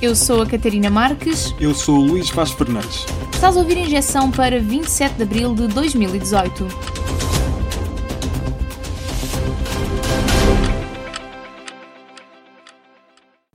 [0.00, 1.52] Eu sou a Catarina Marques.
[1.58, 3.04] Eu sou o Luís Vaz Fernandes.
[3.34, 6.68] Estás a ouvir a injeção para 27 de abril de 2018.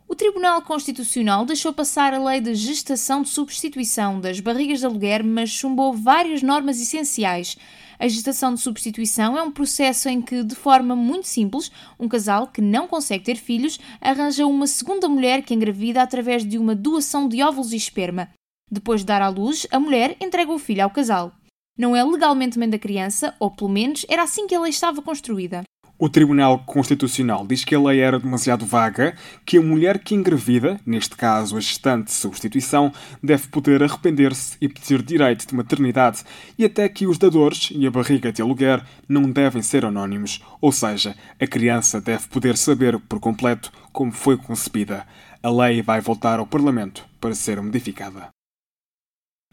[0.06, 5.24] O Tribunal Constitucional deixou passar a lei de gestação de substituição das barrigas de aluguer,
[5.24, 7.56] mas chumbou várias normas essenciais.
[8.00, 12.48] A gestação de substituição é um processo em que, de forma muito simples, um casal
[12.48, 17.28] que não consegue ter filhos arranja uma segunda mulher que engravida através de uma doação
[17.28, 18.30] de óvulos e esperma.
[18.72, 21.32] Depois de dar à luz, a mulher entrega o filho ao casal.
[21.78, 25.02] Não é legalmente mãe da criança, ou pelo menos era assim que a lei estava
[25.02, 25.64] construída.
[26.04, 30.78] O Tribunal Constitucional diz que a lei era demasiado vaga, que a mulher que engravida,
[30.86, 32.92] neste caso a gestante de substituição,
[33.24, 36.26] deve poder arrepender-se e pedir direito de maternidade,
[36.60, 40.74] e até que os dadores e a barriga de aluguer não devem ser anónimos, ou
[40.74, 45.08] seja, a criança deve poder saber por completo como foi concebida.
[45.42, 48.33] A lei vai voltar ao Parlamento para ser modificada.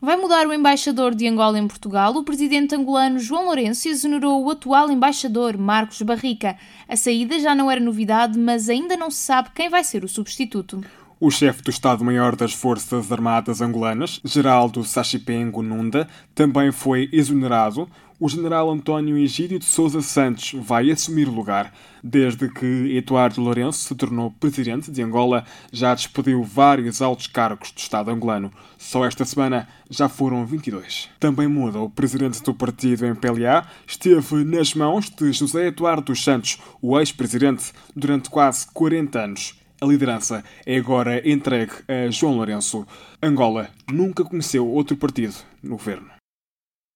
[0.03, 2.17] Vai mudar o embaixador de Angola em Portugal.
[2.17, 6.57] O presidente angolano João Lourenço exonerou o atual embaixador Marcos Barrica.
[6.89, 10.09] A saída já não era novidade, mas ainda não se sabe quem vai ser o
[10.09, 10.83] substituto.
[11.21, 17.87] O chefe do Estado-Maior das Forças Armadas Angolanas, Geraldo Sachipengo Nunda, também foi exonerado.
[18.23, 21.73] O general António Egídio de Souza Santos vai assumir o lugar.
[22.05, 27.79] Desde que Eduardo Lourenço se tornou presidente de Angola, já despediu vários altos cargos do
[27.79, 28.53] Estado angolano.
[28.77, 31.09] Só esta semana já foram 22.
[31.19, 31.79] Também muda.
[31.79, 37.73] O presidente do partido MPLA esteve nas mãos de José Eduardo dos Santos, o ex-presidente,
[37.97, 39.55] durante quase 40 anos.
[39.81, 42.87] A liderança é agora entregue a João Lourenço.
[43.23, 46.20] Angola nunca conheceu outro partido no governo.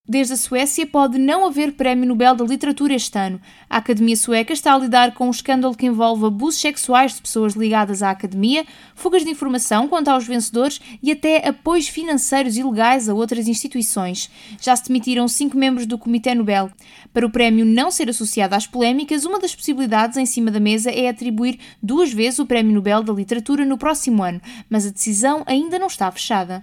[0.07, 3.41] Desde a Suécia pode não haver Prémio Nobel da Literatura este ano.
[3.71, 7.55] A Academia Sueca está a lidar com um escândalo que envolve abusos sexuais de pessoas
[7.55, 13.15] ligadas à Academia, fugas de informação quanto aos vencedores e até apoios financeiros ilegais a
[13.15, 14.31] outras instituições.
[14.61, 16.71] Já se demitiram cinco membros do Comitê Nobel.
[17.11, 20.91] Para o prémio não ser associado às polémicas, uma das possibilidades em cima da mesa
[20.91, 25.43] é atribuir duas vezes o Prémio Nobel da Literatura no próximo ano, mas a decisão
[25.47, 26.63] ainda não está fechada.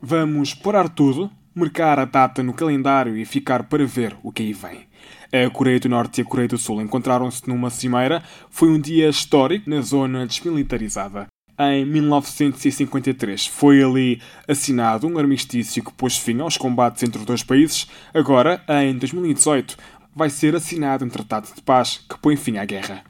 [0.00, 4.52] Vamos parar tudo marcar a data no calendário e ficar para ver o que aí
[4.52, 4.86] vem.
[5.30, 8.22] A Coreia do Norte e a Coreia do Sul encontraram-se numa cimeira.
[8.48, 11.26] Foi um dia histórico na zona desmilitarizada.
[11.58, 17.42] Em 1953 foi ali assinado um armistício que pôs fim aos combates entre os dois
[17.42, 17.88] países.
[18.14, 19.76] Agora, em 2018,
[20.14, 23.07] vai ser assinado um tratado de paz que põe fim à guerra.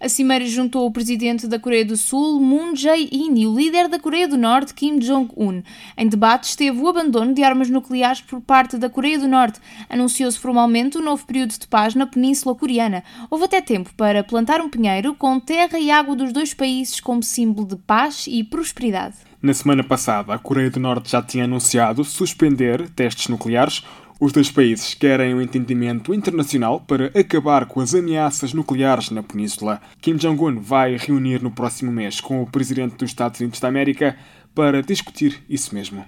[0.00, 3.98] A cimeira juntou o presidente da Coreia do Sul, Moon Jae-in, e o líder da
[3.98, 5.60] Coreia do Norte, Kim Jong-un.
[5.96, 9.58] Em debate esteve o abandono de armas nucleares por parte da Coreia do Norte.
[9.90, 13.02] Anunciou-se formalmente o um novo período de paz na Península Coreana.
[13.28, 17.20] Houve até tempo para plantar um pinheiro com terra e água dos dois países como
[17.20, 19.16] símbolo de paz e prosperidade.
[19.42, 23.84] Na semana passada, a Coreia do Norte já tinha anunciado suspender testes nucleares,
[24.20, 29.80] os dois países querem um entendimento internacional para acabar com as ameaças nucleares na Península.
[30.00, 34.18] Kim Jong-un vai reunir no próximo mês com o presidente dos Estados Unidos da América
[34.54, 36.04] para discutir isso mesmo.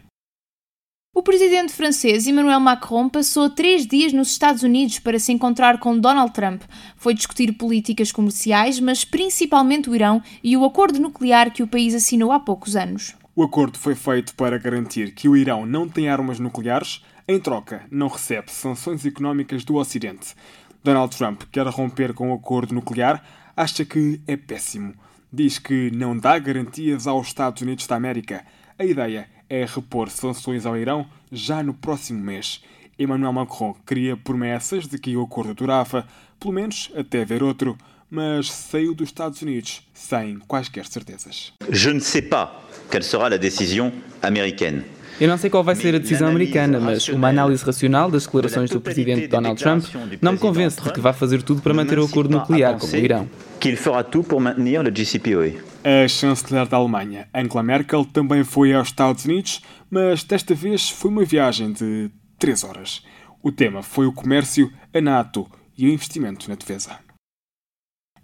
[1.15, 5.99] O presidente francês Emmanuel Macron passou três dias nos Estados Unidos para se encontrar com
[5.99, 6.63] Donald Trump.
[6.97, 11.95] Foi discutir políticas comerciais, mas principalmente o Irão e o acordo nuclear que o país
[11.95, 13.15] assinou há poucos anos.
[13.35, 17.83] O acordo foi feito para garantir que o Irão não tem armas nucleares, em troca,
[17.93, 20.35] não recebe sanções económicas do Ocidente.
[20.83, 23.25] Donald Trump quer romper com o acordo nuclear,
[23.57, 24.95] acha que é péssimo.
[25.33, 28.45] Diz que não dá garantias aos Estados Unidos da América.
[28.77, 32.65] A ideia é repor sanções ao Irão já no próximo mês.
[32.99, 36.09] Emmanuel Macron queria promessas de que o acordo durava,
[36.41, 37.79] pelo menos até ver outro,
[38.11, 41.53] mas saiu dos Estados Unidos sem quaisquer certezas.
[41.71, 42.51] Je ne sais pas
[42.91, 44.83] quelle sera la décision américaine.
[45.21, 48.71] Eu não sei qual vai ser a decisão americana, mas uma análise racional das declarações
[48.71, 49.85] do presidente Donald Trump
[50.23, 52.97] não me convence de que vai fazer tudo para manter o acordo nuclear com o
[52.97, 53.29] Irão.
[53.61, 55.63] Qu'il fera tout pour maintenir le JCPOA.
[55.85, 61.11] A chanceler da Alemanha, Angela Merkel, também foi aos Estados Unidos, mas desta vez foi
[61.11, 63.03] uma viagem de 3 horas.
[63.43, 65.47] O tema foi o comércio, a NATO
[65.77, 66.93] e o investimento na defesa.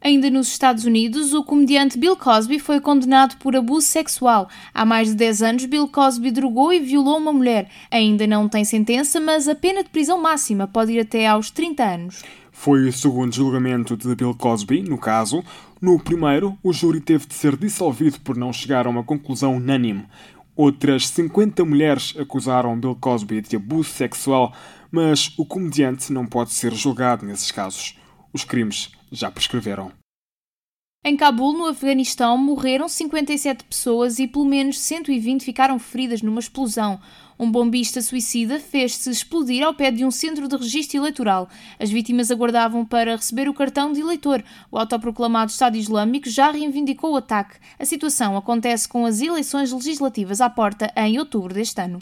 [0.07, 4.49] Ainda nos Estados Unidos, o comediante Bill Cosby foi condenado por abuso sexual.
[4.73, 7.69] Há mais de 10 anos, Bill Cosby drogou e violou uma mulher.
[7.91, 11.83] Ainda não tem sentença, mas a pena de prisão máxima pode ir até aos 30
[11.83, 12.23] anos.
[12.53, 15.43] Foi o segundo julgamento de Bill Cosby, no caso.
[15.81, 20.05] No primeiro, o júri teve de ser dissolvido por não chegar a uma conclusão unânime.
[20.55, 24.55] Outras 50 mulheres acusaram Bill Cosby de abuso sexual,
[24.89, 27.99] mas o comediante não pode ser julgado nesses casos.
[28.33, 29.93] Os crimes já prescreveram.
[31.05, 37.01] Em Cabul, no Afeganistão, morreram 57 pessoas e pelo menos 120 ficaram feridas numa explosão.
[37.39, 41.49] Um bombista suicida fez-se explodir ao pé de um centro de registro eleitoral.
[41.79, 44.43] As vítimas aguardavam para receber o cartão de eleitor.
[44.69, 47.59] O autoproclamado Estado Islâmico já reivindicou o ataque.
[47.79, 52.01] A situação acontece com as eleições legislativas à porta em outubro deste ano.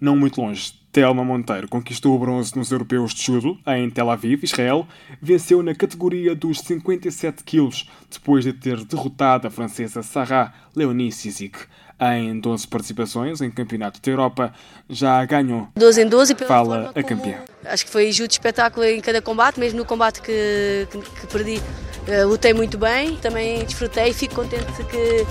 [0.00, 4.42] Não muito longe, Telma Monteiro conquistou o bronze nos Europeus de Judo, em Tel Aviv,
[4.42, 4.88] Israel.
[5.20, 11.58] Venceu na categoria dos 57 quilos, depois de ter derrotado a francesa Sarah Leonie Sizik.
[12.00, 14.54] Em 12 participações em Campeonato da Europa,
[14.88, 15.68] já ganhou.
[15.76, 17.40] 12 em 12 Fala a campeã.
[17.66, 21.60] Acho que foi judo espetáculo em cada combate, mesmo no combate que, que, que perdi.
[22.08, 25.26] Uh, lutei muito bem, também desfrutei e fico contente de que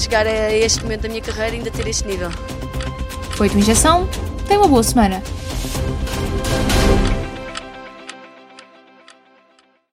[0.00, 2.30] chegar a este momento da minha carreira e ainda ter este nível.
[3.36, 4.08] Foi tua injeção.
[4.52, 5.20] सकता है वो बोस्मैन है